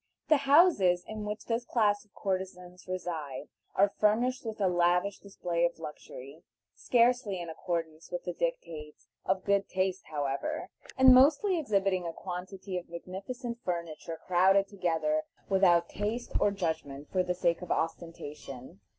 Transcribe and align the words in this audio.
The 0.29 0.37
houses 0.47 1.03
in 1.07 1.25
which 1.25 1.45
this 1.45 1.63
class 1.63 2.03
of 2.03 2.15
courtesans 2.15 2.87
reside 2.87 3.49
are 3.75 3.93
furnished 3.99 4.43
with 4.47 4.59
a 4.59 4.67
lavish 4.67 5.19
display 5.19 5.63
of 5.63 5.77
luxury, 5.77 6.41
scarcely 6.73 7.39
in 7.39 7.51
accordance 7.51 8.09
with 8.11 8.23
the 8.23 8.33
dictates 8.33 9.05
of 9.25 9.43
good 9.45 9.69
taste 9.69 10.07
however, 10.07 10.69
and 10.97 11.13
mostly 11.13 11.59
exhibiting 11.59 12.07
a 12.07 12.13
quantity 12.13 12.79
of 12.79 12.89
magnificent 12.89 13.59
furniture 13.63 14.19
crowded 14.25 14.67
together 14.67 15.21
without 15.49 15.87
taste 15.89 16.31
or 16.39 16.49
judgment 16.49 17.11
for 17.11 17.21
the 17.21 17.35
sake 17.35 17.61
of 17.61 17.69
ostentation. 17.69 18.79